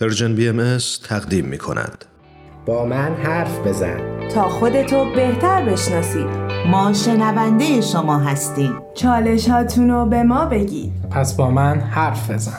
[0.00, 2.04] Persian BMS تقدیم می کند.
[2.66, 4.28] با من حرف بزن.
[4.28, 6.26] تا خودتو بهتر بشناسید.
[6.70, 8.72] ما شنونده شما هستیم.
[8.94, 10.92] چالش هاتونو به ما بگید.
[11.10, 12.58] پس با من حرف بزن.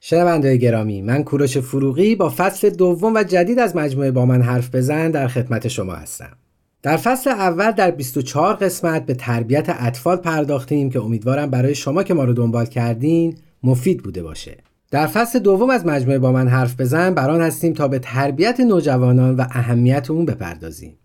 [0.00, 4.74] شنونده گرامی من کوروش فروغی با فصل دوم و جدید از مجموعه با من حرف
[4.74, 6.36] بزن در خدمت شما هستم.
[6.82, 12.14] در فصل اول در 24 قسمت به تربیت اطفال پرداختیم که امیدوارم برای شما که
[12.14, 14.56] ما رو دنبال کردین مفید بوده باشه.
[14.90, 19.36] در فصل دوم از مجموعه با من حرف بزن بران هستیم تا به تربیت نوجوانان
[19.36, 20.98] و اهمیت اون بپردازیم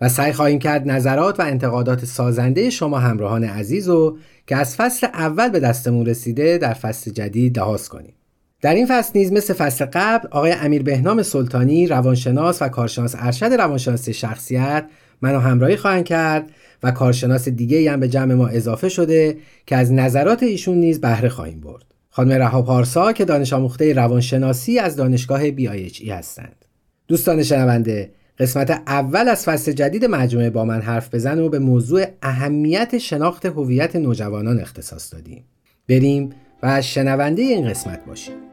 [0.00, 5.06] و سعی خواهیم کرد نظرات و انتقادات سازنده شما همراهان عزیز و که از فصل
[5.06, 8.14] اول به دستمون رسیده در فصل جدید لحاظ کنیم.
[8.60, 13.52] در این فصل نیز مثل فصل قبل آقای امیر بهنام سلطانی روانشناس و کارشناس ارشد
[13.52, 14.86] روانشناسی شخصیت
[15.22, 16.50] منو همراهی خواهند کرد
[16.82, 19.36] و کارشناس دیگه هم به جمع ما اضافه شده
[19.66, 21.84] که از نظرات ایشون نیز بهره خواهیم برد.
[22.10, 26.64] خانم رها پارسا که دانش آموخته روانشناسی از دانشگاه بی هستند.
[27.08, 32.04] دوستان شنونده قسمت اول از فصل جدید مجموعه با من حرف بزن و به موضوع
[32.22, 35.44] اهمیت شناخت هویت نوجوانان اختصاص دادیم.
[35.88, 36.30] بریم
[36.62, 38.51] و شنونده این قسمت باشیم.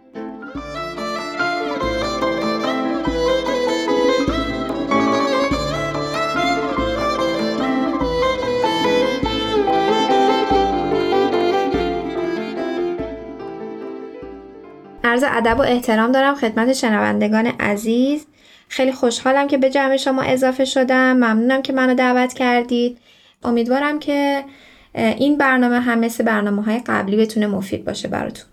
[15.23, 18.27] عرض ادب و احترام دارم خدمت شنوندگان عزیز.
[18.67, 21.13] خیلی خوشحالم که به جمع شما اضافه شدم.
[21.13, 22.97] ممنونم که منو دعوت کردید.
[23.43, 24.43] امیدوارم که
[24.93, 28.45] این برنامه هم مثل برنامه های قبلی بتونه مفید باشه براتون.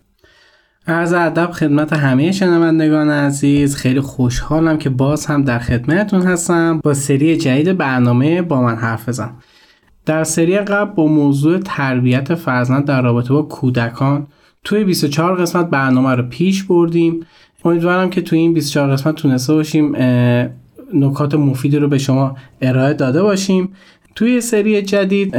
[0.86, 3.76] عرض ادب خدمت همه شنوندگان عزیز.
[3.76, 6.80] خیلی خوشحالم که باز هم در خدمتتون هستم.
[6.84, 9.30] با سری جدید برنامه با من حرف بزن.
[10.06, 14.26] در سری قبل با موضوع تربیت فرزند در رابطه با کودکان
[14.66, 17.26] توی 24 قسمت برنامه رو پیش بردیم.
[17.64, 19.96] امیدوارم که توی این 24 قسمت تونسته باشیم
[20.94, 23.68] نکات مفیدی رو به شما ارائه داده باشیم.
[24.14, 25.32] توی سری جدید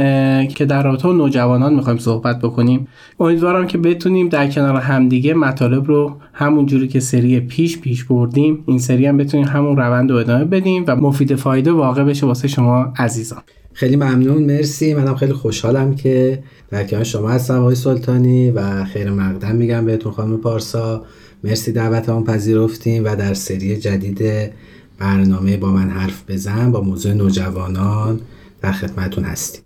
[0.48, 2.88] که در رابطه نوجوانان می‌خوایم صحبت بکنیم
[3.20, 8.64] امیدوارم که بتونیم در کنار همدیگه مطالب رو همون جوری که سری پیش پیش بردیم
[8.66, 12.48] این سری هم بتونیم همون روند رو ادامه بدیم و مفید فایده واقع بشه واسه
[12.48, 13.42] شما عزیزان.
[13.78, 14.94] خیلی ممنون مرسی.
[14.94, 20.12] منم خیلی خوشحالم که در کنار شما هستم آقای سلطانی و خیر مقدم میگم بهتون
[20.12, 21.04] خانم پارسا.
[21.44, 24.50] مرسی دعوت هم پذیرفتیم و در سری جدید
[24.98, 28.20] برنامه با من حرف بزن با موضوع نوجوانان
[28.62, 29.62] در خدمتون هستیم.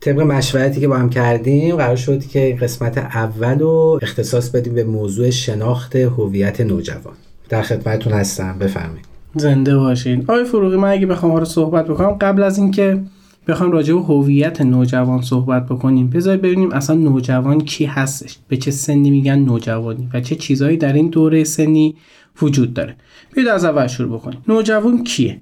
[0.00, 4.84] طبق مشورتی که با هم کردیم قرار شد که قسمت اول رو اختصاص بدیم به
[4.84, 7.14] موضوع شناخت هویت نوجوان.
[7.48, 9.04] در خدمتون هستم بفرمایید.
[9.36, 10.22] زنده باشین.
[10.22, 13.00] آقای فروغی من اگه بخوام رو صحبت بکنم قبل از اینکه
[13.48, 16.10] بخوام راجع به هویت نوجوان صحبت بکنیم.
[16.10, 20.92] بذارید ببینیم اصلا نوجوان کی هستش؟ به چه سنی میگن نوجوانی و چه چیزهایی در
[20.92, 21.96] این دوره سنی
[22.42, 22.96] وجود داره؟
[23.34, 24.38] بیاید از اول شروع بکنیم.
[24.48, 25.40] نوجوان کیه؟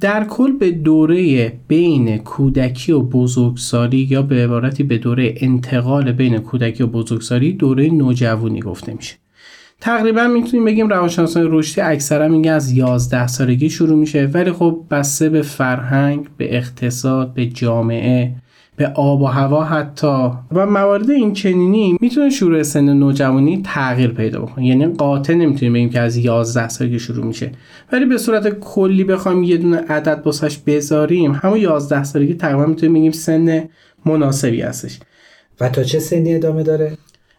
[0.00, 6.38] در کل به دوره بین کودکی و بزرگسالی یا به عبارتی به دوره انتقال بین
[6.38, 9.14] کودکی و بزرگسالی دوره نوجوانی گفته میشه.
[9.80, 15.28] تقریبا می‌تونیم بگیم روانشناسان رشدی اکثرا میگه از 11 سالگی شروع میشه ولی خب بسته
[15.28, 18.34] به فرهنگ به اقتصاد به جامعه
[18.76, 20.30] به آب و هوا حتی.
[20.52, 24.66] و موارد این چنینی می‌تونه شروع سن نوجوانی تغییر پیدا بکنه.
[24.66, 27.50] یعنی قاطع نمی‌تونیم بگیم که از 11 سالگی شروع میشه.
[27.92, 32.94] ولی به صورت کلی بخوایم یه دونه عدد بسش بذاریم همون 11 سالگی تقریبا می‌تونیم
[32.94, 33.68] بگیم سن
[34.06, 34.98] مناسبی هستش.
[35.60, 36.92] و تا چه سنی ادامه داره؟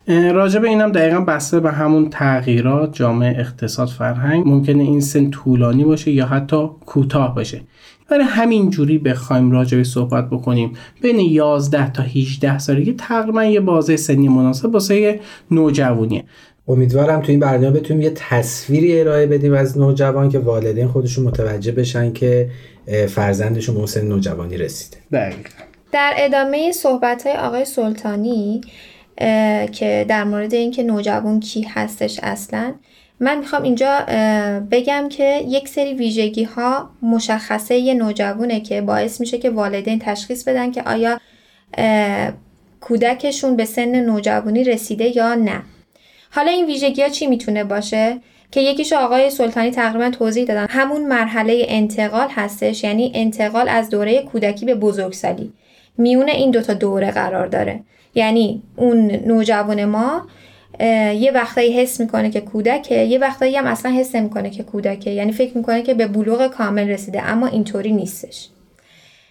[0.07, 4.47] راجع به اینم دقیقا بسته به همون تغییرات جامعه اقتصاد فرهنگ.
[4.47, 7.61] ممکنه این سن طولانی باشه یا حتی کوتاه باشه.
[8.09, 13.59] برای همین جوری بخوایم راجع به صحبت بکنیم بین 11 تا 18 سالگی تقریبا یه
[13.59, 15.19] بازه سنی مناسب واسه
[15.51, 16.23] نوجوانیه.
[16.67, 21.71] امیدوارم تو این برنامه بتونیم یه تصویری ارائه بدیم از نوجوان که والدین خودشون متوجه
[21.71, 22.49] بشن که
[23.07, 24.97] فرزندشون به سن نوجوانی رسیده.
[25.11, 25.49] دقیقا.
[25.91, 28.61] در ادامه صحبت های آقای سلطانی
[29.71, 32.73] که در مورد اینکه نوجوان کی هستش اصلا.
[33.19, 33.99] من می‌خوام اینجا
[34.71, 40.47] بگم که یک سری ویژگی ها مشخصه یه نوجوانه که باعث میشه که والدین تشخیص
[40.47, 41.19] بدن که آیا
[42.81, 45.61] کودکشون به سن نوجوانی رسیده یا نه.
[46.31, 48.17] حالا این ویژگی ها چی می‌تونه باشه؟
[48.51, 50.67] که یکیشو آقای سلطانی تقریبا توضیح دادن.
[50.69, 55.53] همون مرحله انتقال هستش یعنی انتقال از دوره کودکی به بزرگسالی.
[55.97, 57.79] میونه این دوتا دوره قرار داره.
[58.15, 60.27] یعنی اون نوجوان ما
[61.13, 65.11] یه وقتایی حس می‌کنه که کودکه یه وقتایی هم اصلا حس نمی‌کنه که کودکه.
[65.11, 68.49] یعنی فکر می‌کنه که به بلوغ کامل رسیده اما اینطوری نیستش.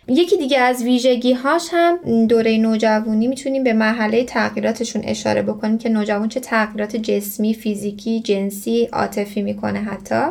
[0.08, 5.88] یکی دیگه از ویژگی هاش هم دوره نوجوانی می‌تونیم به مرحله تغییراتشون اشاره بکنیم که
[5.88, 10.30] نوجوان چه تغییرات جسمی، فیزیکی، جنسی، عاطفی می‌کنه حتی.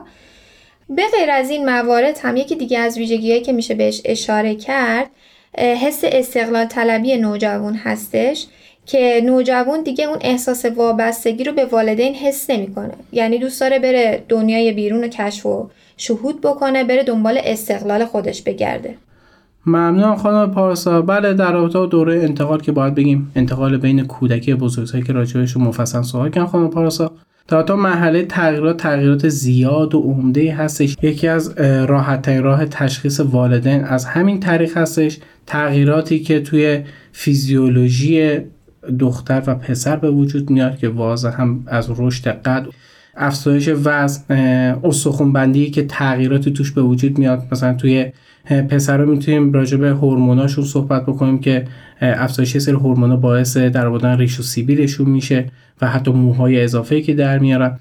[0.90, 5.10] به غیر از این موارد هم یکی دیگه از ویژگیهایی که میشه بهش اشاره کرد
[5.58, 8.48] حس استقلال طلبی نوجوان هستش
[8.86, 12.94] که نوجوان دیگه اون احساس وابستگی رو به والدین حس نمی‌کنه.
[13.12, 18.42] یعنی دوست داره بره دنیای بیرون رو کشف و شهود بکنه بره دنبال استقلال خودش
[18.42, 18.96] بگرده.
[19.66, 21.02] ممنون خانم پارسا.
[21.02, 26.02] بله در رابطه دوره انتقال که باید بگیم انتقال بین کودکی بزرگسالی که راجبشون مفصل
[26.02, 27.12] صحبت کردن خانم پارسا.
[27.48, 30.98] در تا مرحله تغییرات تغییرات زیاد و عمده هستش.
[31.02, 35.18] یکی از راحت راه تشخیص والدین از همین طریق هستش.
[35.46, 38.40] تغییراتی که توی فیزیولوژی
[39.00, 42.66] دختر و پسر به وجود میاد که واضح هم از رشد قد.
[43.18, 44.24] افزایش وزن
[44.84, 47.44] استخون بندی که تغییراتی توش به وجود میاد.
[47.52, 48.12] مثلا توی
[48.70, 51.66] پسرا می‌تونیم راجع به هورموناشون صحبت بکنیم که
[52.02, 55.46] افزایش سری هورمونا باعث در آوردن ریش و سیبیلشون میشه
[55.82, 57.80] و حتی موهای اضافه که در میارن.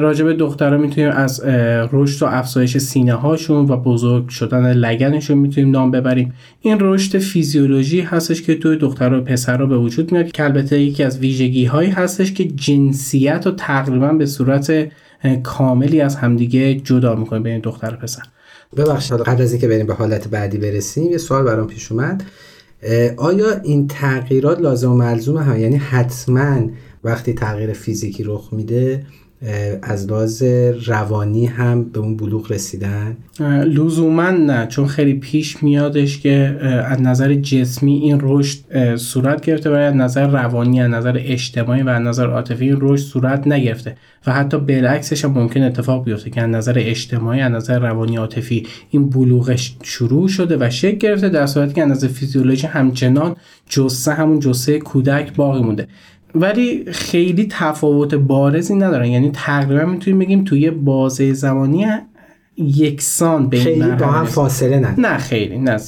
[0.00, 1.44] راجع به دخترها می‌تونیم از
[1.92, 6.32] رشد و افزایش سینه هاشون و بزرگ شدن لگنشون می‌تونیم نام ببریم.
[6.60, 11.02] این رشد فیزیولوژی هستش که توی دخترها و پسرها به وجود میاد که البته یکی
[11.02, 14.88] از ویژگی هایی هستش که جنسیت رو تقریبا به صورت
[15.42, 18.22] کاملی از همدیگه جدا می‌کنه بین دختر و پسر.
[18.76, 22.24] ببخشید قبل از اینکه بریم به حالت بعدی برسیم یه سوال برام پیش اومد.
[23.16, 26.70] آیا این تغییرات لازم و ملزوم هم یعنی حتما
[27.04, 29.06] وقتی تغییر فیزیکی رخ میده
[29.82, 30.42] از لحاظ
[30.86, 33.16] روانی هم به اون بلوغ رسیدن؟
[33.64, 39.72] لزوما نه چون خیلی پیش میادش که از نظر جسمی این رشد صورت گرفته و
[39.72, 43.96] از نظر روانی از نظر اجتماعی و از نظر عاطفی این رشد صورت نگرفته
[44.26, 48.66] و حتی بالعکسش هم ممکن اتفاق بیفته که از نظر اجتماعی از نظر روانی عاطفی
[48.90, 53.36] این بلوغش شروع شده و شکل گرفته در صورتی که از نظر فیزیولوژی همچنان
[53.68, 55.88] جسه همون جسه کودک باقی مونده.
[56.40, 59.06] ولی خیلی تفاوت بارزی ندارن.
[59.06, 61.86] یعنی تقریبا می‌تونیم بگیم توی بازه زمانی
[62.56, 65.78] یکسان بین خیلی با هم فاصله نه نه خیلی نه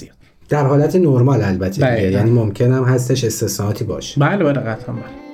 [0.48, 2.12] در حالت نرمال البته بله.
[2.12, 4.20] یعنی ممکن هم هستش استثناءاتی باشه.
[4.20, 5.27] بله بله قطعا بله.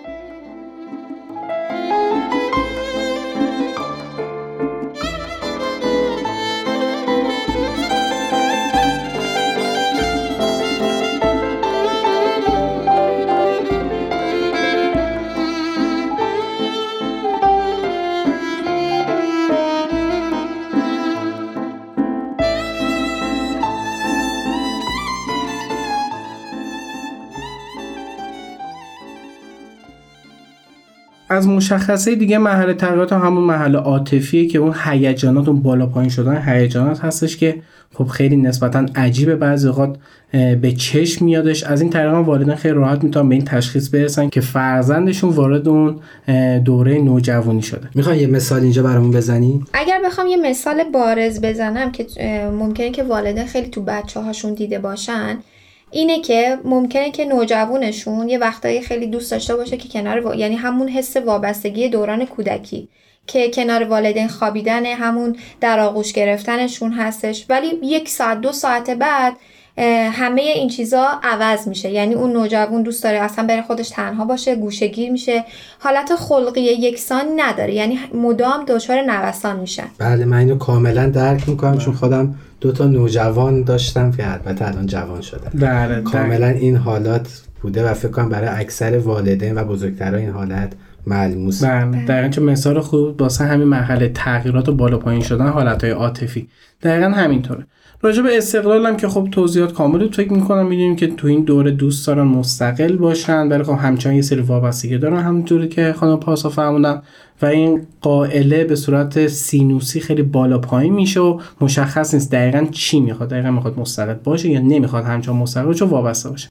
[31.44, 36.42] از مشخصه دیگه محل تغییرات همون محل عاطفیه که اون هیجانات اون بالا پایین شدن
[36.46, 37.56] هیجانات هستش که
[37.94, 39.36] خب خیلی نسبتا عجیبه.
[39.36, 39.96] بعضی اوقات
[40.32, 41.64] به چشم میادش.
[41.64, 46.00] از این طریق والدین خیلی راحت می‌تونن به این تشخیص برسن که فرزندشون وارد اون
[46.64, 47.88] دوره نوجوانی شده.
[47.94, 52.06] می‌خوای یه مثال اینجا برامون بزنی؟ اگر بخوام یه مثال بارز بزنم که
[52.58, 55.38] ممکنه که والدین خیلی تو بچه هاشون دیده باشن
[55.94, 60.88] اینه که ممکنه که نوجوانشون یه وقتایی خیلی دوست داشته باشه که کنار یعنی همون
[60.88, 62.88] حس وابستگی دوران کودکی
[63.26, 67.46] که کنار والدین خوابیدن همون در آغوش گرفتنشون هستش.
[67.48, 69.36] ولی یک ساعت دو ساعت بعد
[70.12, 71.90] همه این چیزا عوض میشه.
[71.90, 75.44] یعنی اون نوجوان دوست داره اصلا بره خودش تنها باشه گوشگیر میشه.
[75.78, 77.74] حالت خلقی یکسان نداره.
[77.74, 79.86] یعنی مدام دچار نوسان میشن.
[79.98, 84.86] بله من اینو کاملا درک می‌کنم چون خودم دو تا نوجوان داشتم که البته الان
[84.86, 90.16] جوان شدن بله کاملا این حالات بوده و فکر کنم برای اکثر والدین و بزرگترها
[90.16, 90.72] این حالت
[91.06, 91.64] ملموس.
[91.64, 95.92] بله دقیقا چون مثال خوب واسه همین مرحله تغییرات و بالا پایین شدن حالت های
[95.92, 96.48] عاطفی.
[96.82, 97.66] دقیقا همینطوره.
[98.04, 101.70] راجع به استقلال هم که خب توضیحات کامل فکر می‌کنم می‌دونیم که تو این دوره
[101.70, 106.48] دوست دارن مستقل باشن ولی خب همچنان یه سری وابستگی دارن همونطوری که خانم پاسا
[106.48, 107.02] فرمودن
[107.42, 113.00] و این قائله به صورت سینوسی خیلی بالا پایین میشه و مشخص نیست دقیقا چی
[113.00, 116.48] می‌خواد دقیقا می‌خواد مستقل باشه یا نمی‌خواد همچنان مستقل باشه وابسته باشه.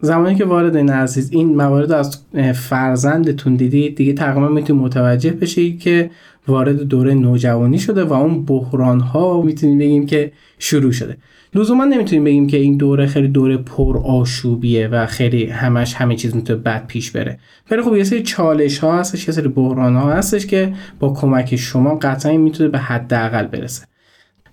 [0.00, 2.18] زمانی که وارد این عزیز این موارد از
[2.54, 6.10] فرزندتون دیدید دیگه تقریبا می‌تونید متوجه بشید که
[6.48, 11.16] وارد دوره نوجوانی شده و اون بحران ها می‌تونیم بگیم که شروع شده.
[11.54, 16.36] لزوما نمی‌تونیم بگیم که این دوره خیلی دوره پر آشوبیه و خیلی همش همه چیز
[16.36, 17.38] می‌تونه بد پیش بره.
[17.70, 21.56] ولی خب یه سری چالش ها هستش یه سری بحران ها هستش که با کمک
[21.56, 23.86] شما قطعا می‌تونه به حداقل برسه.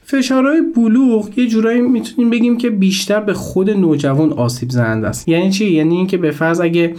[0.03, 5.27] فشارهای بلوغ یه جورایی می‌تونیم بگیم که بیشتر به خود نوجوان آسیب زننده است.
[5.27, 6.96] یعنی چی؟ یعنی اینکه به فرض اگه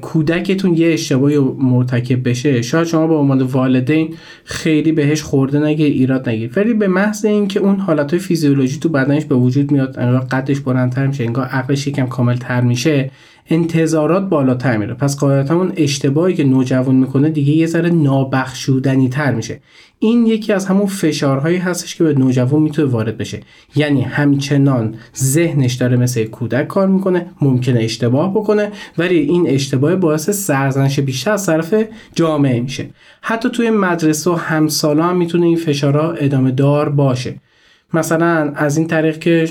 [0.00, 4.14] کودکتون یه اشتباهی مرتکب بشه شاید شما به عنوان والدین
[4.44, 9.24] خیلی بهش خورده نگیر ایراد نگیر ولی به محض اینکه اون حالتهای فیزیولوژی تو بدنش
[9.24, 13.10] به وجود میاد انگار قدش بلندتر میشه انگار عقلش یکم کاملتر میشه
[13.50, 14.94] انتظارات بالاتر میره.
[14.94, 19.60] پس قاعدتا اون اشتباهی که نوجوان می‌کنه دیگه یه ذره نابخشودنی تر میشه.
[19.98, 23.40] این یکی از همون فشارهایی هستش که به نوجوان می‌تونه وارد بشه.
[23.76, 30.30] یعنی همچنان ذهنش داره مثل کودک کار می‌کنه ممکنه اشتباه بکنه ولی این اشتباه باعث
[30.30, 31.74] سرزنش بیشتر از طرف
[32.14, 32.90] جامعه میشه.
[33.22, 37.34] حتی توی مدرسه و همسالا هم می‌تونه این فشارها ادامه دار باشه.
[37.92, 39.44] مثلا از این طریق که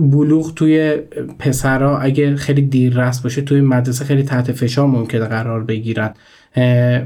[0.00, 0.96] بلوغ توی
[1.38, 6.14] پسرها اگه خیلی دیر رست باشه توی مدرسه خیلی تحت فشار ممکنه قرار بگیرن.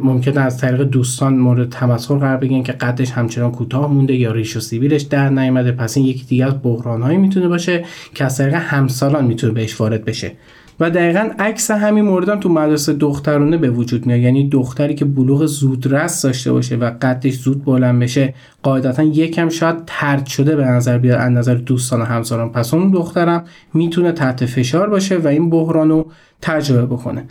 [0.00, 4.56] ممکنه از طریق دوستان مورد تمسخر قرار بگیرن که قدش همچنان کوتاه مونده یا ریش
[4.56, 5.72] و سیبیلش در نیامده.
[5.72, 10.04] پس این یکی دیگه از بحرانهایی می‌تونه باشه که از طریق همسالان می‌تونه بهش وارد
[10.04, 10.32] بشه.
[10.80, 14.20] و دقیقا عکس همین موردم تو مدرسه دخترانه به وجود میاد.
[14.20, 19.76] یعنی دختری که بلوغ زودرس داشته باشه و قدش زود بلند بشه قاعدتا یکم شاید
[19.86, 22.52] ترد شده به نظر بیاد از نظر دوستان و همسران.
[22.52, 23.44] پس اون دخترم
[23.74, 26.06] می‌تونه تحت فشار باشه و این بحران رو
[26.42, 27.24] تجربه بکنه.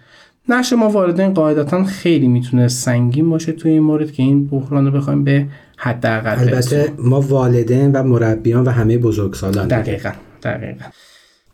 [0.50, 4.91] نقش ما والدین قاعدتا خیلی می‌تونه سنگین باشه توی این مورد که این بحران رو
[4.91, 5.46] بخوایم به
[5.77, 9.68] حداقل البته ما والدین و مربیان و همه بزرگسالان.
[9.68, 10.12] دقیقا
[10.44, 10.86] دقیقا.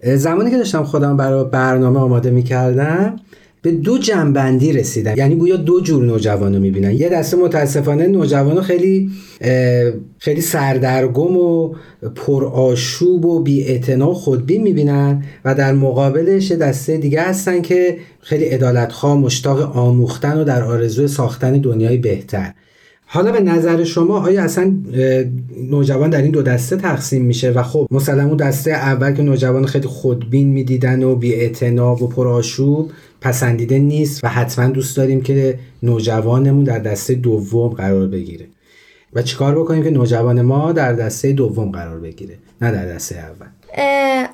[0.03, 3.19] زمانی که داشتم خودم برای برنامه آماده می‌کردم
[3.61, 5.13] به دو جنبندی رسیدم.
[5.17, 6.91] یعنی گویا دو جور نوجوان رو می‌بینن.
[6.91, 9.11] یه دسته متاسفانه نوجوان خیلی
[10.17, 11.75] خیلی سردرگم و
[12.15, 19.17] پرآشوب و بی و خودبین می‌بینن و در مقابلش دسته دیگه هستن که خیلی ادالتخواه
[19.17, 22.53] مشتاق آموختن و در آرزوی ساختن دنیای بهتر.
[23.05, 24.73] حالا به نظر شما آیا اصلا
[25.69, 29.65] نوجوان در این دو دسته تقسیم میشه؟ و خب مثلا اون دسته اول که نوجوان
[29.65, 36.63] خیلی خودبین می‌دیدن و بی و پرآشوب پسندیده نیست و حتما دوست داریم که نوجوانمون
[36.63, 38.45] در دسته دوم قرار بگیره.
[39.13, 43.47] و چیکار بکنیم که نوجوان ما در دسته دوم قرار بگیره نه در دسته اول؟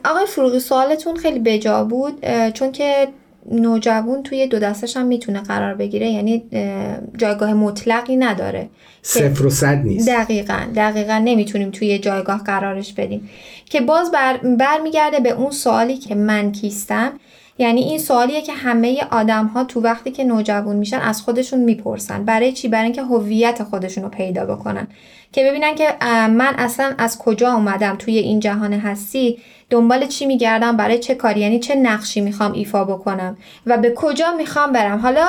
[0.05, 2.13] آقای فروغی سوالتون خیلی بجا بود
[2.53, 3.07] چون که
[3.51, 6.09] نوجوان توی دو دستش هم می‌تونه قرار بگیره.
[6.09, 6.43] یعنی
[7.17, 8.69] جایگاه مطلقی نداره.
[9.01, 10.09] صفر و صد نیست.
[10.09, 13.29] دقیقا دقیقا نمی‌تونیم توی جایگاه قرارش بدیم.
[13.65, 17.11] که باز بر برمیگرده به اون سوالی که من کیستم.
[17.57, 22.25] یعنی این سوالیه که همه آدم ها تو وقتی که نوجوان میشن از خودشون می‌پرسن.
[22.25, 24.87] برای چی؟ برای اینکه هویت خودشون رو پیدا بکنن.
[25.31, 25.87] که ببینن که
[26.27, 29.37] من اصلا از کجا اومدم توی این جهان هستی؟
[29.71, 34.31] دنبال چی میگردم؟ برای چه کاری؟ یعنی چه نقشی می‌خوام ایفا بکنم؟ و به کجا
[34.37, 35.27] می‌خوام برم؟ حالا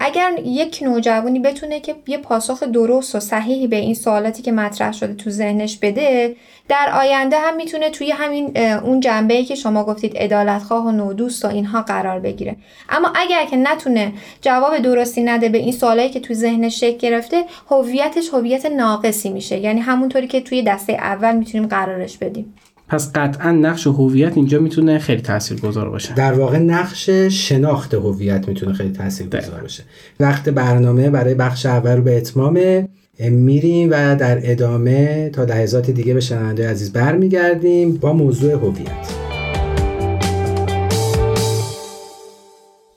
[0.00, 4.92] اگر یک نوجوانی بتونه که یه پاسخ درست و صحیحی به این سوالاتی که مطرح
[4.92, 6.36] شده تو ذهنش بده
[6.68, 11.48] در آینده هم می‌تونه توی همین اون جنبه که شما گفتید عدالتخواه و نودوست و
[11.48, 12.56] اینها قرار بگیره.
[12.88, 17.44] اما اگر که نتونه جواب درستی نده به این سوالایی که تو ذهنش شکل گرفته
[17.70, 19.58] هویتش هویت ناقصی میشه.
[19.58, 22.54] یعنی همونطوری که توی دسته اول می‌تونیم قرارش بدیم.
[22.88, 26.14] پس قطعا نقش هویت اینجا می‌تونه خیلی تاثیرگذار باشه.
[26.14, 29.82] در واقع نقش شناخت هویت می‌تونه خیلی تاثیرگذار باشه.
[30.20, 32.88] وقت برنامه برای بخش اول رو به اتمام
[33.20, 39.28] میریم و در ادامه تا لحظات دیگه به شنونده عزیز برمیگردیم با موضوع هویت.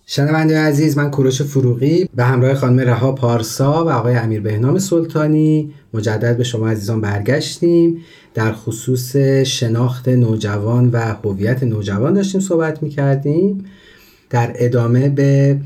[0.05, 5.73] شنونده عزیز من کوروش فروغی به همراه خانم رها پارسا و آقای امیر بهنام سلطانی
[5.93, 7.97] مجدد به شما عزیزان برگشتیم.
[8.33, 13.65] در خصوص شناخت نوجوان و هویت نوجوان داشتیم صحبت می‌کردیم.
[14.29, 15.57] در ادامه به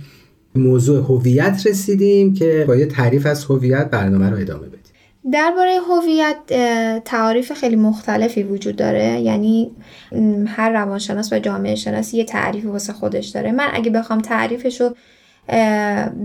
[0.56, 4.80] موضوع هویت رسیدیم که با یه تعریف از هویت برنامه رو ادامه بدیم.
[5.32, 6.38] درباره هویت
[7.06, 9.22] تعاریف خیلی مختلفی وجود داره.
[9.22, 9.72] یعنی
[10.48, 13.52] هر روانشناس و جامعه شناس یه تعریفی واسه خودش داره.
[13.52, 14.96] من اگه بخوام تعریفش رو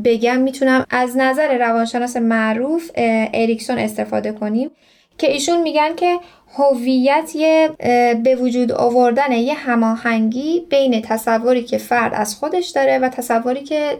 [0.04, 2.90] بگم می‌تونم از نظر روانشناس معروف
[3.34, 4.70] اریکسون استفاده کنیم.
[5.20, 6.18] که ایشون میگن که
[6.58, 7.70] هویت یه
[8.24, 13.98] به وجود آوردن یه هماهنگی بین تصوری که فرد از خودش داره و تصوری که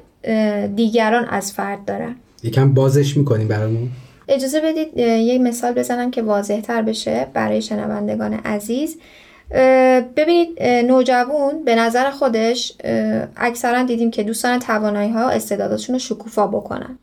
[0.76, 2.16] دیگران از فرد دارن.
[2.42, 3.88] یکم بازش می‌کنیم برامون.
[4.28, 8.98] اجازه بدید یه مثال بزنم که واضح تر بشه برای شنوندگان عزیز.
[10.16, 12.72] ببینید نوجوان به نظر خودش
[13.36, 16.98] اکثرا دیدیم که دوستان توانایی ها استعداداتشون رو شکوفا بکنن.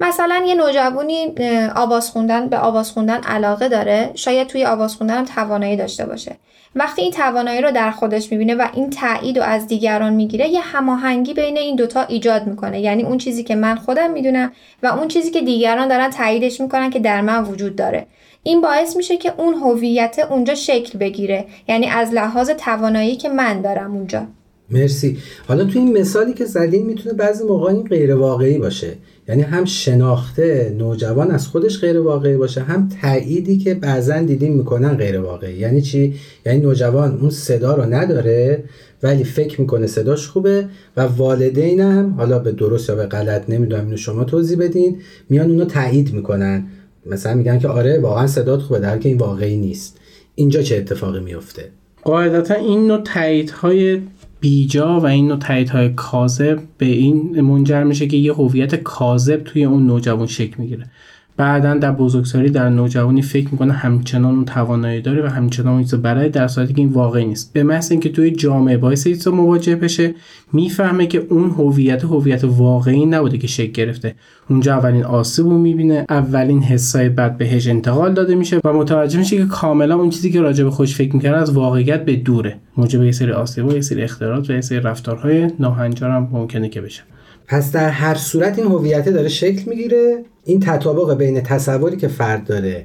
[0.00, 1.34] مثلا یه نوجوانی
[1.74, 6.36] آواز خوندن به آواز خوندن علاقه داره شاید توی آواز خوندن هم توانایی داشته باشه.
[6.76, 10.60] وقتی این توانایی رو در خودش می‌بینه و این تایید رو از دیگران می‌گیره یه
[10.60, 12.80] هماهنگی بین این دوتا ایجاد می‌کنه.
[12.80, 16.90] یعنی اون چیزی که من خودم می‌دونم و اون چیزی که دیگران دارن تاییدش می‌کنن
[16.90, 18.06] که در من وجود داره.
[18.42, 21.44] این باعث میشه که اون هویت اونجا شکل بگیره.
[21.68, 24.26] یعنی از لحاظ توانایی که من دارم اونجا.
[24.70, 25.18] مرسی.
[25.48, 28.92] حالا تو این مثالی که زدین می‌تونه بعضی موقع این غیر واقعی باشه.
[29.28, 34.94] یعنی هم شناخته نوجوان از خودش غیر واقعی باشه هم تأییدی که بعضا دیدیم می‌کنن
[34.94, 36.14] غیر واقعی یعنی چی؟
[36.46, 38.64] یعنی نوجوان اون صدا رو نداره
[39.02, 43.96] ولی فکر می‌کنه صداش خوبه و والدینم حالا به درست یا به غلط نمی‌دونم اینو
[43.96, 44.96] شما توضیح بدین
[45.28, 46.64] میان اونو تایید می‌کنن.
[47.06, 49.98] مثلا میگن که آره واقعا صدات خوبه در که این واقعی نیست.
[50.34, 51.62] اینجا چه اتفاقی میفته
[52.02, 54.00] قاعدتا این نوع تاییدهای
[54.44, 59.64] بیجا و این نوع تاییدهای کاذب به این منجر میشه که یه هویت کاذب توی
[59.64, 60.90] اون نوجوان شکل می‌گیره.
[61.36, 66.28] بعدا در بزرگسالی در نوجوانی فکر می‌کنه همچنان اون توانایی داره و همچنان اون برای
[66.28, 67.52] در صورتی که این واقعی نیست.
[67.52, 70.14] به محض اینکه توی جامعه باعث ایسا مواجه بشه
[70.52, 74.14] می‌فهمه که اون هویت هویت واقعی نبوده که شکل گرفته.
[74.50, 79.36] اونجا اولین آسیب رو می‌بینه اولین حسای بد بهش انتقال داده میشه و متوجه میشه
[79.36, 82.56] که کاملا اون چیزی که راجع به خودش فکر می‌کنه از واقعیت به دوره.
[82.76, 86.68] موجب یه سری آسیب و یه سری اختلالات و یه سری رفتارهای ناهنجار هم ممکنه
[86.68, 87.02] که بشه.
[87.46, 90.24] پس در هر صورت این هویت داره شکل می‌گیره.
[90.44, 92.84] این تطابق بین تصوری که فرد داره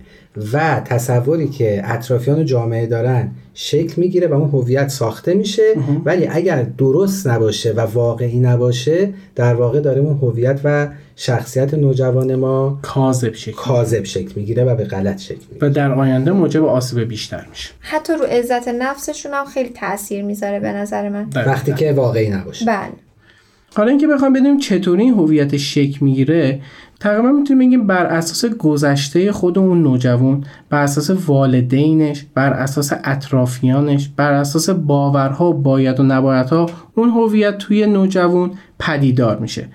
[0.54, 5.74] و تصوری که اطرافیان و جامعه دارن شکل می‌گیره و اون هویت ساخته میشه.
[6.06, 12.36] ولی اگر درست نباشه و واقعی نباشه در واقع داره اون هویت و شخصیت نوجوان
[12.36, 15.68] ما کاذب شکل کاذب شکل می‌گیره و به غلط شکل می‌گیره.
[15.68, 17.70] و در آینده موجب آسیب بیشتر میشه.
[17.80, 21.30] حتی رو عزت نفسشون هم خیلی تاثیر می‌ذاره به نظر من.
[21.36, 22.66] وقتی که واقعی نباشه.
[22.66, 23.09] بله.
[23.76, 26.62] حالا اینکه بخوام بدونیم چطوری این هویت شکل می‌گیره
[27.00, 34.10] تقریبا می‌تونیم بگیم بر اساس گذشته خود اون نوجوان بر اساس والدینش بر اساس اطرافیانش
[34.16, 39.68] بر اساس باورها باید و نبایدها اون هویت توی نوجوان پدیدار میشه.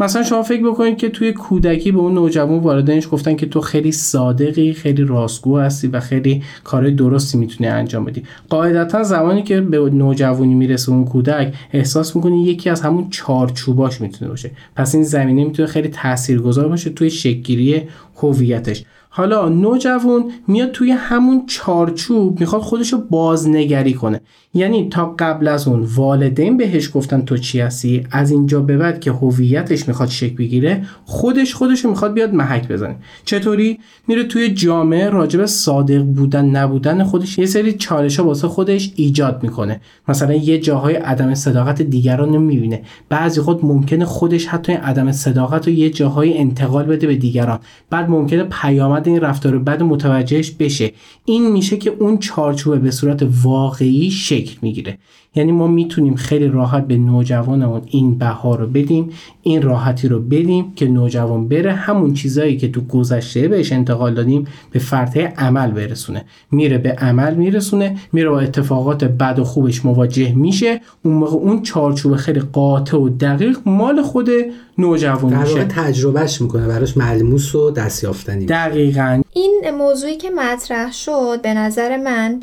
[0.00, 3.92] مثلا شما فکر بکنید که توی کودکی به اون نوجوان والدینش گفتن که تو خیلی
[3.92, 8.22] صادقی خیلی راستگو هستی و خیلی کار درستی می‌تونی انجام بدی.
[8.48, 14.30] قاعدتا زمانی که به نوجوانی می‌رسه اون کودک احساس می‌کنی یکی از همون چارچوباش می‌تونه
[14.30, 14.50] باشه.
[14.76, 17.82] پس این زمینه می‌تونه خیلی تاثیرگذار باشه توی شکلگیری
[18.16, 18.84] هویتش.
[19.14, 24.20] حالا نوجوان میاد توی همون چارچوب می‌خواد خودشو بازنگری کنه.
[24.54, 29.00] یعنی تا قبل از اون والدین بهش گفتن تو چی هستی؟ از اینجا به بعد
[29.00, 32.96] که هویتش می‌خواد شکل بگیره خودش خودشو می‌خواد بیاد محک بزنه.
[33.24, 33.78] چطوری؟
[34.08, 39.42] میره توی جامعه راجب صادق بودن نبودن خودش یه سری چالش ها واسه خودش ایجاد
[39.42, 39.80] می‌کنه.
[40.08, 45.68] مثلا یه جاهای عدم صداقت دیگران رو می‌بینه بعضی خود ممکنه خودش حتی عدم صداقت
[45.68, 47.58] رو یه جاهای انتقال بده به دیگران.
[47.90, 50.92] بعد ممکنه پیامد این رفتار بعد متوجهش بشه.
[51.24, 54.98] این میشه که اون چارچوبه به صورت واقعی شکل می‌گیره.
[55.34, 59.10] یعنی ما می‌تونیم خیلی راحت به نوجوانمون این بها رو بدیم
[59.42, 64.46] این راحتی رو بدیم که نوجوان بره همون چیزایی که تو گذشته بهش انتقال دادیم
[64.70, 66.24] به فرطه عمل برسونه.
[66.50, 70.80] میره به عمل میرسونه میره با اتفاقات بد و خوبش مواجه میشه.
[71.04, 74.30] اون موقع اون چارچوب خیلی قاطع و دقیق مال خود
[74.78, 75.52] نوجوان در میشه.
[75.52, 79.22] واقع تجربهش می‌کنه براش ملموس و دستیافتنی دقیقا.
[79.32, 82.40] این موضوعی که مطرح شد به نظر من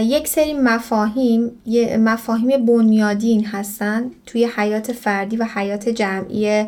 [0.00, 1.62] یک سری مفاهیم
[1.98, 6.66] مفاهیم بنیادین هستن توی حیات فردی و حیات جمعی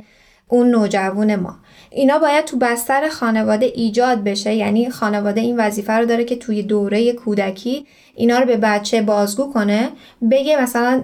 [0.49, 1.57] اون نوجوان ما.
[1.91, 6.63] اینا باید تو بستر خانواده ایجاد بشه یعنی خانواده این وظیفه رو داره که توی
[6.63, 9.89] دوره کودکی اینا رو به بچه بازگو کنه
[10.31, 11.03] بگه مثلا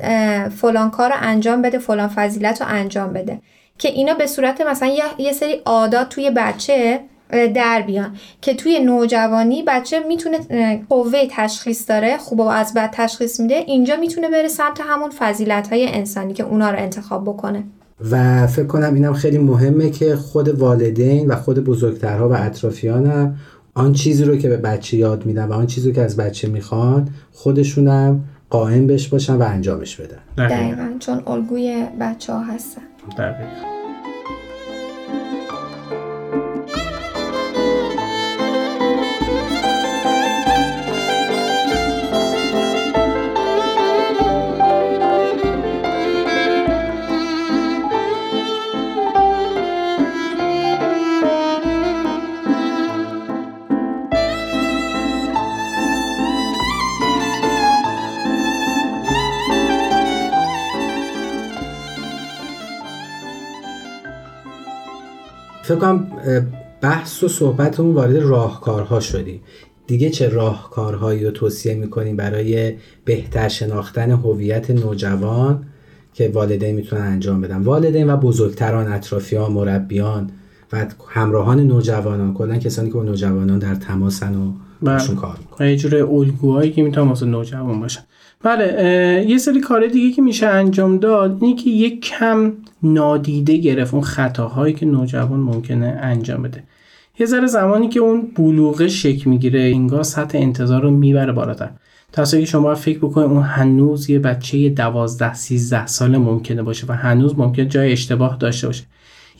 [0.49, 3.41] فلان کار رو انجام بده فلان فضیلت رو انجام بده.
[3.79, 7.01] که اینا به صورت مثلا یه, سری عادات توی بچه
[7.55, 8.17] در بیان.
[8.41, 10.39] که توی نوجوانی بچه می‌تونه
[10.89, 15.69] قوه تشخیص داره خوب و از بد تشخیص میده اینجا می‌تونه بره سمت همون فضیلت
[15.69, 17.65] های انسانی که اونا رو انتخاب بکنه.
[18.11, 23.37] و فکر کنم اینم خیلی مهمه که خود والدین و خود بزرگترها و اطرافیانم
[23.75, 26.49] آن چیزی رو که به بچه یاد میدن و آن چیزی رو که از بچه
[26.49, 30.19] می‌خوان خودشونم قائم بهش باشن و انجامش بدن.
[30.39, 30.55] دقیقا.
[30.55, 32.83] دقیقا چون الگوی بچه ها هستن.
[33.19, 33.74] دقیقا.
[67.15, 69.41] بحث و صحبتمون وارد راهکارها شدیم.
[69.87, 72.75] دیگه چه راهکارهایی رو توصیه می‌کنیم برای
[73.05, 75.65] بهتر شناختن هویت نوجوان
[76.15, 80.31] که والدین می‌تونن انجام بدن؟ والدین و بزرگتران اطرافیان مربیان
[80.73, 82.35] و همراهان نوجوانان.
[82.35, 85.69] کلا کسانی که با نوجوانان در تماسن و باشون کار می‌کنن.
[85.69, 88.03] یه جور الگوهایی که می‌تونن واسه نوجوان باشن.
[88.43, 93.95] بله یه سری کار دیگه که میشه انجام داد اینه که یک کم نادیده گرفت
[93.95, 96.63] اون خطاهایی که نوجوان ممکنه انجام بده.
[97.19, 101.71] یه ذره زمانی که اون بلوغه شک می‌گیره اینگاه سطح انتظار رو می‌بره بالاتر.
[102.13, 106.93] تا که شما فکر بکنید اون هنوز یه بچه 12 13 ساله ممکنه باشه و
[106.93, 108.85] هنوز ممکنه جای اشتباه داشته باشه.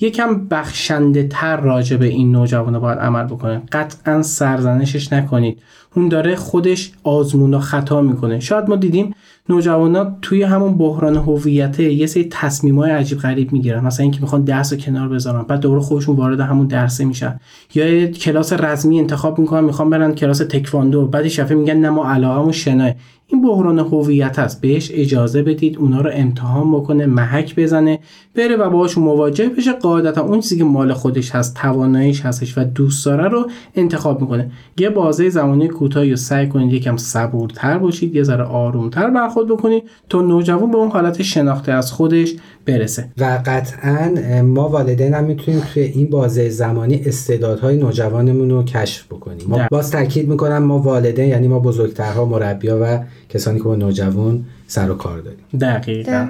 [0.01, 3.63] یکم بخشنده تر راجع به این نوجوانه باید عمل بکنه.
[3.73, 5.63] قطعا سرزنشش نکنید.
[5.97, 8.41] اون داره خودش آزمون و خطا می‌کنه.
[8.41, 9.15] شاید ما دیدیم
[9.49, 13.85] نوجوانا توی همون بحران هویت یه سری تصمیمای عجیب غریب می‌گیرن.
[13.85, 17.41] مثلا اینکه می‌خوان درس رو کنار بذارن بعد دوباره خودشون وارد همون درسه میشن.
[17.75, 21.07] یا یه کلاس رزمی انتخاب می‌کنن می‌خوان برن کلاس تکواندو.
[21.07, 22.93] بعد شفه میگن نه ما علاقمون شناه.
[23.27, 24.61] این بحران هویت است.
[24.61, 27.99] بهش اجازه بدید اونا رو امتحان بکنه محک بزنه
[28.35, 29.73] بره و باهاشون مواجه بشه.
[29.73, 34.51] قاعدتا اون چیزی که مال خودش هست تواناییش هستش و دوست داره رو انتخاب می‌کنه.
[34.79, 39.83] یه بازه زمانی کوتاهی رو سعی کنید یکم صبورتر باشید یه ذره آرومتر برخورد بکنید
[40.09, 42.35] تا نوجوان به اون حالت شناخته از خودش
[42.67, 43.09] برسه.
[43.19, 49.47] و قطعا ما والدین هم می‌تونیم توی این بازه زمانی استعدادهای نوجوانمون رو کشف بکنیم.
[49.49, 52.99] ما باز تاکید می‌کنم ما والدین یعنی ما بزرگترها مربیا و
[53.35, 55.45] کسانی که با نوجوان سر و کار داریم.
[55.61, 56.27] دقیقا,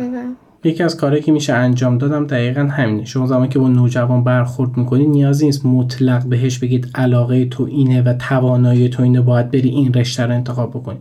[0.65, 3.05] یکی از کارهایی که میشه انجام دادم دقیقا همینه.
[3.05, 8.03] شما زمانی که با نوجوان برخورد می‌کنید نیازی نیست مطلق بهش بگید علاقه تو اینه
[8.03, 10.99] و توانایی تو اینه باید بری این رشته رو انتخاب بکنی.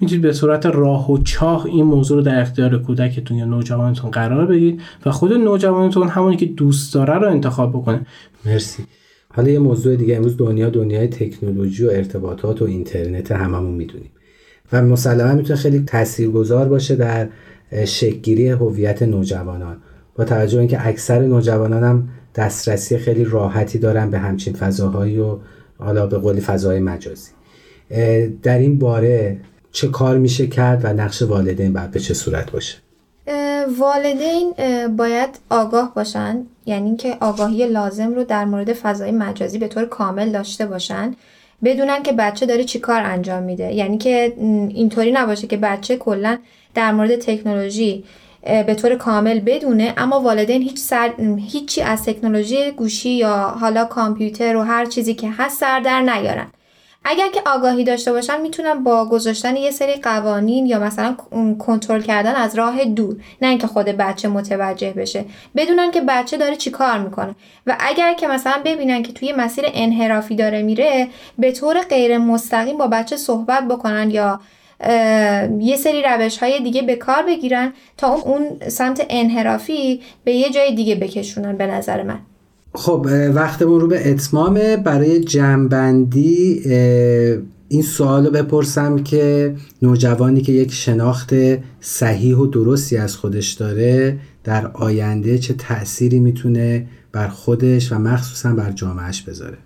[0.00, 4.46] می‌تونید به صورت راه و چاه این موضوع رو در اختیار کودکتون یا نوجوانتون قرار
[4.46, 8.06] بدید و خود نوجوانتون همونی که دوست داره رو انتخاب بکنه.
[8.46, 8.82] مرسی.
[9.34, 14.10] حالا یه موضوع دیگه امروز دنیا دنیای تکنولوژی و ارتباطات و اینترنت هممون می‌دونیم.
[14.72, 17.28] و مسلما می‌تونه خیلی تاثیرگذار باشه در
[17.84, 19.76] شکلگیری هویت نوجوانان.
[20.16, 25.38] با توجه اینکه اکثر نوجوانان هم دسترسی خیلی راحتی دارن به همچین فضاهایی و
[25.78, 27.30] حالا به قولی فضاهای مجازی.
[28.42, 29.40] در این باره
[29.72, 32.76] چه کار میشه کرد و نقش والدین باید به چه صورت باشه؟
[33.78, 34.52] والدین
[34.96, 36.42] باید آگاه باشن.
[36.66, 41.14] یعنی که آگاهی لازم رو در مورد فضای مجازی به طور کامل داشته باشن.
[41.64, 43.72] بدونن که بچه داره چی کار انجام میده.
[43.72, 44.34] یعنی که
[44.68, 46.38] اینطوری نباشه که بچه کلا
[46.74, 48.04] در مورد تکنولوژی
[48.66, 51.12] به طور کامل بدونه اما والدین هیچ سر...
[51.48, 56.46] هیچی از تکنولوژی گوشی یا حالا کامپیوتر و هر چیزی که هست سر در نیارن.
[57.04, 61.16] اگر که آگاهی داشته باشن می‌تونن با گذاشتن یه سری قوانین یا مثلا
[61.58, 65.24] کنترل کردن از راه دور نه اینکه خود بچه متوجه بشه.
[65.56, 67.34] بدونن که بچه داره چی کار می‌کنه.
[67.66, 72.78] و اگر که مثلا ببینن که توی مسیر انحرافی داره میره به طور غیر مستقیم
[72.78, 74.40] با بچه صحبت بکنن یا
[75.60, 80.74] یه سری روش های دیگه به کار بگیرن تا اون سمت انحرافی به یه جای
[80.74, 82.18] دیگه بکشونن به نظر من.
[82.74, 86.60] خب وقتمون رو به اتمامه برای جمعبندی
[87.68, 91.34] این سوال رو بپرسم که نوجوانی که یک شناخت
[91.80, 98.54] صحیح و درستی از خودش داره در آینده چه تأثیری می‌تونه بر خودش و مخصوصا
[98.54, 99.58] بر جامعهش بذاره؟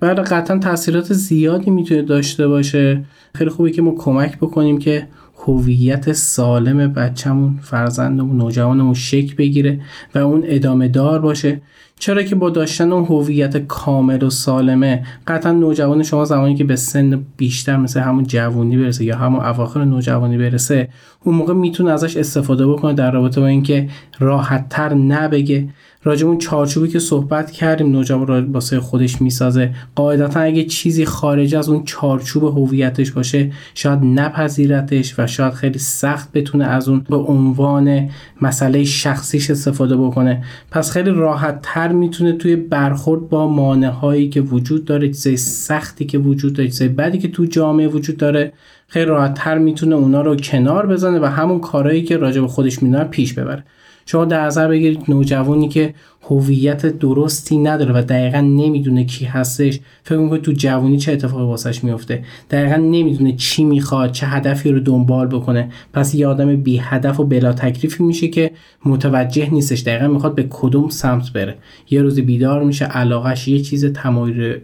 [0.00, 3.04] بله قطعا تاثیرات زیادی می‌تونه داشته باشه.
[3.34, 5.08] خیلی خوبه که ما کمک بکنیم که
[5.46, 9.80] هویت سالم بچهمون فرزندمون نوجوانمون شک بگیره
[10.14, 11.60] و اون ادامه دار باشه.
[11.98, 16.76] چرا که با داشتن اون هویت کامل و سالمه قطعا نوجوان شما زمانی که به
[16.76, 20.88] سن بیشتر مثل همون جوانی برسه یا همون اواخر نوجوانی برسه
[21.24, 25.68] اون موقع می‌تونه ازش استفاده بکنه در رابطه با اینکه راحت تر نبگه.
[26.06, 29.70] راجع اون چارچوبی که صحبت کردیم نوجوان را واسه خودش می‌سازه.
[29.94, 36.32] قاعدتا اگه چیزی خارج از اون چارچوب هویتش باشه شاید نپذیرتش و شاید خیلی سخت
[36.32, 38.08] بتونه از اون به عنوان
[38.42, 40.44] مسئله شخصیش استفاده بکنه.
[40.70, 46.04] پس خیلی راحت تر می‌تونه توی برخورد با مانع هایی که وجود داره چیزای سختی
[46.04, 48.52] که وجود داره چیزای بدی که تو جامعه وجود داره
[48.88, 52.82] خیلی راحت تر می‌تونه اونا رو کنار بزنه و همون کارهایی که راجع به خودش
[52.82, 53.64] می‌دونه پیش ببره.
[54.06, 55.94] شما در نظر بگیرید نوجوانی که
[56.28, 59.80] هویت درستی نداره و دقیقا نمی‌دونه کی هستش.
[60.02, 64.80] فکر می‌کنه تو جوانی چه اتفاقی واسش میفته دقیقا نمی‌دونه چی می‌خواد چه هدفی رو
[64.80, 65.70] دنبال بکنه.
[65.92, 68.50] پس یه آدم بی هدف و بلا تکلیفی میشه که
[68.84, 71.54] متوجه نیستش دقیقا می‌خواد به کدوم سمت بره.
[71.90, 73.84] یه روزی بیدار میشه علاقش یه چیز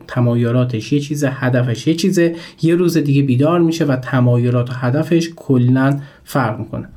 [0.09, 2.18] تمایلاتش یه چیز هدفش یه چیز
[2.62, 6.88] یه روز دیگه بیدار میشه و تمایلات و هدفش کلا فرق می‌کنه.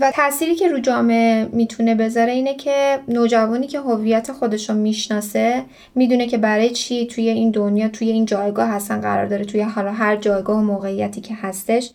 [0.00, 5.62] و تأثیری که رو جامعه می‌تونه بذاره اینه که نوجوانی که هویت خودش رو می‌شناسه
[5.94, 9.92] می‌دونه که برای چی توی این دنیا توی این جایگاه هستن قرار داره توی حالا
[9.92, 11.90] هر جایگاه و موقعیتی که هستش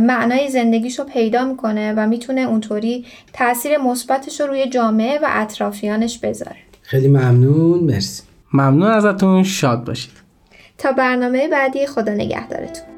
[0.00, 6.18] معنای زندگیش رو پیدا می‌کنه و می‌تونه اونطوری تاثیر مثبتش رو روی جامعه و اطرافیانش
[6.18, 6.56] بذاره.
[6.82, 7.80] خیلی ممنون.
[7.80, 8.22] مرسی.
[8.52, 9.42] ممنون ازتون.
[9.42, 10.12] شاد باشید.
[10.78, 12.93] تا برنامه بعدی خدا نگهدارتون.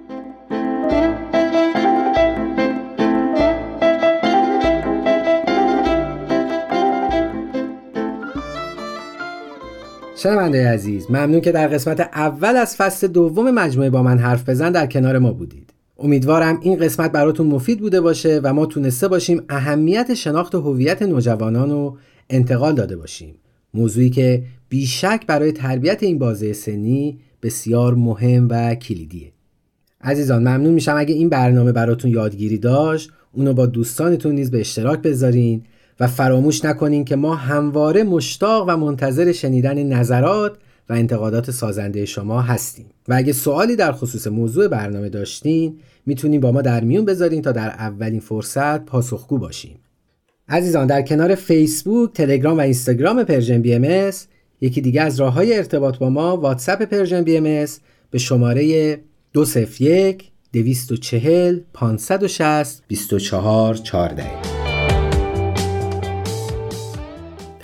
[10.26, 14.72] شنونده عزیز ممنون که در قسمت اول از فصل دوم مجموعه با من حرف بزن
[14.72, 15.70] در کنار ما بودید.
[15.98, 21.70] امیدوارم این قسمت براتون مفید بوده باشه و ما تونسته باشیم اهمیت شناخت هویت نوجوانان
[21.70, 21.96] رو
[22.30, 23.34] انتقال داده باشیم.
[23.74, 29.32] موضوعی که بیشک برای تربیت این بازه سنی بسیار مهم و کلیدیه.
[30.00, 35.02] عزیزان ممنون میشم اگه این برنامه براتون یادگیری داشت اونو با دوستانتون نیز به اشتراک
[35.02, 35.62] بذارین
[36.00, 40.56] و فراموش نکنین که ما همواره مشتاق و منتظر شنیدن نظرات
[40.88, 42.87] و انتقادات سازنده شما هستیم.
[43.09, 47.52] و اگه سوالی در خصوص موضوع برنامه داشتین می‌تونین با ما در میون بذارین تا
[47.52, 49.78] در اولین فرصت پاسخگو باشیم.
[50.48, 54.11] عزیزان در کنار فیسبوک، تلگرام و اینستاگرام Persian BMS
[54.61, 57.66] یکی دیگه از راه های ارتباط با ما واتساپ Persian BMS
[58.11, 58.98] به شماره
[59.32, 64.56] 201 240 560 24 14